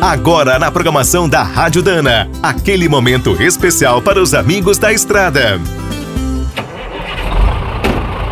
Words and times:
Agora 0.00 0.60
na 0.60 0.70
programação 0.70 1.28
da 1.28 1.42
Rádio 1.42 1.82
Dana, 1.82 2.30
aquele 2.40 2.88
momento 2.88 3.42
especial 3.42 4.00
para 4.00 4.22
os 4.22 4.32
amigos 4.32 4.78
da 4.78 4.92
estrada. 4.92 5.60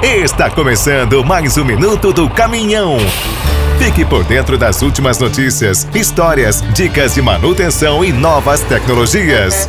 Está 0.00 0.48
começando 0.48 1.24
mais 1.24 1.58
um 1.58 1.64
minuto 1.64 2.12
do 2.12 2.30
caminhão. 2.30 2.98
Fique 3.80 4.04
por 4.04 4.22
dentro 4.22 4.56
das 4.56 4.80
últimas 4.80 5.18
notícias, 5.18 5.88
histórias, 5.92 6.62
dicas 6.72 7.14
de 7.14 7.20
manutenção 7.20 8.04
e 8.04 8.12
novas 8.12 8.60
tecnologias. 8.60 9.68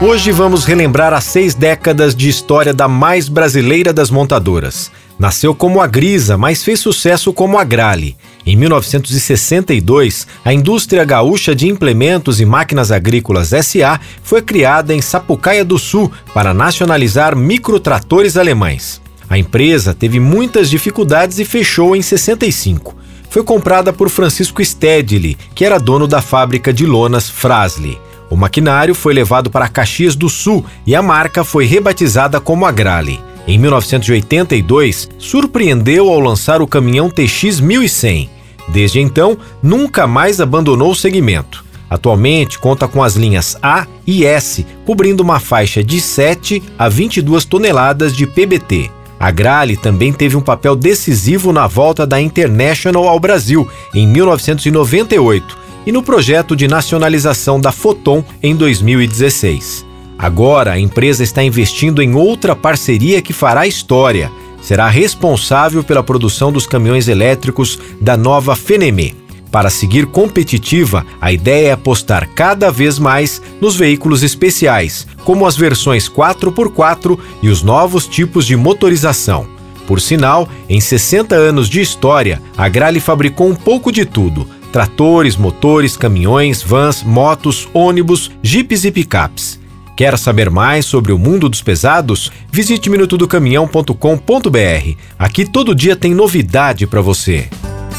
Hoje 0.00 0.32
vamos 0.32 0.64
relembrar 0.64 1.12
as 1.12 1.24
seis 1.24 1.54
décadas 1.54 2.12
de 2.12 2.28
história 2.28 2.74
da 2.74 2.88
mais 2.88 3.28
brasileira 3.28 3.92
das 3.92 4.10
montadoras. 4.10 4.90
Nasceu 5.18 5.52
como 5.52 5.80
a 5.80 5.86
Grisa, 5.86 6.38
mas 6.38 6.62
fez 6.62 6.78
sucesso 6.78 7.32
como 7.32 7.58
a 7.58 7.64
Grale. 7.64 8.16
Em 8.46 8.54
1962, 8.56 10.26
a 10.44 10.52
indústria 10.52 11.04
gaúcha 11.04 11.54
de 11.54 11.66
implementos 11.66 12.40
e 12.40 12.44
máquinas 12.44 12.92
agrícolas 12.92 13.48
SA 13.48 14.00
foi 14.22 14.40
criada 14.40 14.94
em 14.94 15.02
Sapucaia 15.02 15.64
do 15.64 15.76
Sul 15.76 16.10
para 16.32 16.54
nacionalizar 16.54 17.34
microtratores 17.34 18.36
alemães. 18.36 19.02
A 19.28 19.36
empresa 19.36 19.92
teve 19.92 20.20
muitas 20.20 20.70
dificuldades 20.70 21.38
e 21.38 21.44
fechou 21.44 21.96
em 21.96 22.00
65. 22.00 22.96
Foi 23.28 23.42
comprada 23.42 23.92
por 23.92 24.08
Francisco 24.08 24.64
Stedley, 24.64 25.36
que 25.54 25.64
era 25.64 25.78
dono 25.78 26.06
da 26.06 26.22
fábrica 26.22 26.72
de 26.72 26.86
lonas 26.86 27.28
Frasli. 27.28 28.00
O 28.30 28.36
maquinário 28.36 28.94
foi 28.94 29.12
levado 29.12 29.50
para 29.50 29.68
Caxias 29.68 30.14
do 30.14 30.28
Sul 30.28 30.64
e 30.86 30.94
a 30.94 31.02
marca 31.02 31.44
foi 31.44 31.66
rebatizada 31.66 32.40
como 32.40 32.64
Agrale. 32.64 33.20
Em 33.48 33.56
1982, 33.56 35.08
surpreendeu 35.16 36.10
ao 36.10 36.20
lançar 36.20 36.60
o 36.60 36.66
caminhão 36.66 37.08
TX 37.08 37.60
1100. 37.60 38.28
Desde 38.68 39.00
então, 39.00 39.38
nunca 39.62 40.06
mais 40.06 40.38
abandonou 40.38 40.90
o 40.90 40.94
segmento. 40.94 41.64
Atualmente 41.88 42.58
conta 42.58 42.86
com 42.86 43.02
as 43.02 43.16
linhas 43.16 43.56
A 43.62 43.86
e 44.06 44.26
S, 44.26 44.66
cobrindo 44.84 45.22
uma 45.22 45.40
faixa 45.40 45.82
de 45.82 45.98
7 45.98 46.62
a 46.78 46.90
22 46.90 47.46
toneladas 47.46 48.14
de 48.14 48.26
PBT. 48.26 48.90
A 49.18 49.30
Grale 49.30 49.78
também 49.78 50.12
teve 50.12 50.36
um 50.36 50.42
papel 50.42 50.76
decisivo 50.76 51.50
na 51.50 51.66
volta 51.66 52.06
da 52.06 52.20
International 52.20 53.08
ao 53.08 53.18
Brasil 53.18 53.66
em 53.94 54.06
1998 54.06 55.56
e 55.86 55.90
no 55.90 56.02
projeto 56.02 56.54
de 56.54 56.68
nacionalização 56.68 57.58
da 57.58 57.72
Foton 57.72 58.22
em 58.42 58.54
2016. 58.54 59.87
Agora, 60.18 60.72
a 60.72 60.80
empresa 60.80 61.22
está 61.22 61.44
investindo 61.44 62.02
em 62.02 62.14
outra 62.14 62.56
parceria 62.56 63.22
que 63.22 63.32
fará 63.32 63.66
história. 63.68 64.32
Será 64.60 64.88
responsável 64.88 65.84
pela 65.84 66.02
produção 66.02 66.50
dos 66.50 66.66
caminhões 66.66 67.06
elétricos 67.06 67.78
da 68.00 68.16
nova 68.16 68.56
Fenemê. 68.56 69.14
Para 69.52 69.70
seguir 69.70 70.06
competitiva, 70.06 71.06
a 71.20 71.32
ideia 71.32 71.68
é 71.68 71.72
apostar 71.72 72.28
cada 72.34 72.70
vez 72.70 72.98
mais 72.98 73.40
nos 73.60 73.76
veículos 73.76 74.22
especiais, 74.22 75.06
como 75.24 75.46
as 75.46 75.56
versões 75.56 76.08
4x4 76.08 77.18
e 77.40 77.48
os 77.48 77.62
novos 77.62 78.06
tipos 78.06 78.44
de 78.44 78.56
motorização. 78.56 79.46
Por 79.86 80.00
sinal, 80.00 80.48
em 80.68 80.80
60 80.80 81.34
anos 81.34 81.68
de 81.68 81.80
história, 81.80 82.42
a 82.56 82.68
Grale 82.68 83.00
fabricou 83.00 83.48
um 83.48 83.54
pouco 83.54 83.90
de 83.90 84.04
tudo: 84.04 84.46
tratores, 84.70 85.36
motores, 85.36 85.96
caminhões, 85.96 86.60
vans, 86.60 87.02
motos, 87.02 87.68
ônibus, 87.72 88.30
jipes 88.42 88.84
e 88.84 88.90
picapes. 88.90 89.58
Quer 89.98 90.16
saber 90.16 90.48
mais 90.48 90.86
sobre 90.86 91.10
o 91.10 91.18
mundo 91.18 91.48
dos 91.48 91.60
pesados? 91.60 92.30
Visite 92.52 92.88
minutodocaminhão.com.br. 92.88 94.96
Aqui 95.18 95.44
todo 95.44 95.74
dia 95.74 95.96
tem 95.96 96.14
novidade 96.14 96.86
para 96.86 97.00
você. 97.00 97.48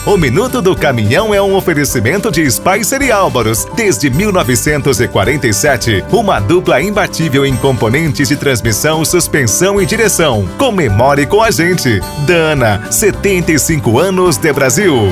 O 0.06 0.16
Minuto 0.16 0.62
do 0.62 0.74
Caminhão 0.78 1.34
é 1.34 1.42
um 1.42 1.54
oferecimento 1.54 2.32
de 2.32 2.50
Spicer 2.50 3.02
e 3.02 3.12
Álvaros. 3.12 3.68
Desde 3.76 4.10
1947, 4.10 6.06
uma 6.10 6.40
dupla 6.40 6.82
imbatível 6.82 7.46
em 7.46 7.58
componentes 7.58 8.30
de 8.30 8.38
transmissão, 8.38 9.04
suspensão 9.04 9.82
e 9.82 9.86
direção. 9.86 10.48
Comemore 10.58 11.26
com 11.26 11.44
a 11.44 11.52
gente. 11.52 12.00
Dana, 12.26 12.82
75 12.90 14.00
anos 14.00 14.38
de 14.38 14.54
Brasil. 14.54 15.12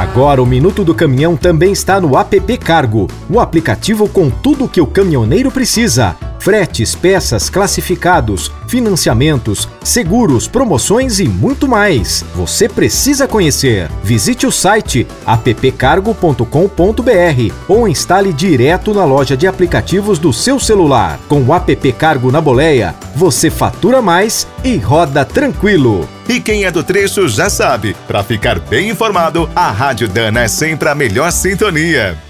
Agora 0.00 0.42
o 0.42 0.46
Minuto 0.46 0.82
do 0.82 0.94
Caminhão 0.94 1.36
também 1.36 1.72
está 1.72 2.00
no 2.00 2.18
app 2.18 2.56
Cargo, 2.56 3.06
o 3.28 3.38
aplicativo 3.38 4.08
com 4.08 4.30
tudo 4.30 4.66
que 4.66 4.80
o 4.80 4.86
caminhoneiro 4.86 5.50
precisa 5.50 6.16
fretes, 6.40 6.94
peças, 6.94 7.48
classificados, 7.48 8.50
financiamentos, 8.66 9.68
seguros, 9.84 10.48
promoções 10.48 11.20
e 11.20 11.28
muito 11.28 11.68
mais. 11.68 12.24
Você 12.34 12.68
precisa 12.68 13.28
conhecer. 13.28 13.88
Visite 14.02 14.46
o 14.46 14.50
site 14.50 15.06
appcargo.com.br 15.24 16.44
ou 17.68 17.86
instale 17.86 18.32
direto 18.32 18.92
na 18.92 19.04
loja 19.04 19.36
de 19.36 19.46
aplicativos 19.46 20.18
do 20.18 20.32
seu 20.32 20.58
celular. 20.58 21.20
Com 21.28 21.42
o 21.42 21.54
app 21.54 21.92
Cargo 21.92 22.32
na 22.32 22.40
boleia, 22.40 22.94
você 23.14 23.50
fatura 23.50 24.00
mais 24.00 24.48
e 24.64 24.76
roda 24.76 25.24
tranquilo. 25.24 26.08
E 26.28 26.40
quem 26.40 26.64
é 26.64 26.70
do 26.70 26.82
trecho 26.82 27.28
já 27.28 27.50
sabe, 27.50 27.96
para 28.06 28.22
ficar 28.22 28.60
bem 28.60 28.88
informado, 28.88 29.50
a 29.54 29.70
Rádio 29.70 30.08
Dana 30.08 30.40
é 30.42 30.48
sempre 30.48 30.88
a 30.88 30.94
melhor 30.94 31.30
sintonia. 31.32 32.29